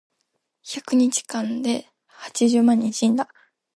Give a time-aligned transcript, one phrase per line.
[0.63, 3.29] 百日間で八十万人が死んだ。